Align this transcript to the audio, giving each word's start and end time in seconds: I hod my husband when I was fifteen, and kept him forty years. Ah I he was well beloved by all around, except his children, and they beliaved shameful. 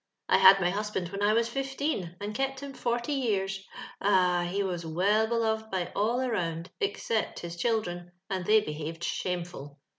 I 0.27 0.39
hod 0.39 0.59
my 0.59 0.71
husband 0.71 1.09
when 1.09 1.21
I 1.21 1.33
was 1.33 1.47
fifteen, 1.47 2.15
and 2.19 2.33
kept 2.33 2.61
him 2.61 2.73
forty 2.73 3.13
years. 3.13 3.63
Ah 4.01 4.39
I 4.39 4.45
he 4.45 4.63
was 4.63 4.83
well 4.83 5.27
beloved 5.27 5.69
by 5.69 5.91
all 5.95 6.21
around, 6.21 6.71
except 6.79 7.41
his 7.41 7.55
children, 7.55 8.11
and 8.27 8.43
they 8.43 8.61
beliaved 8.63 9.03
shameful. 9.03 9.79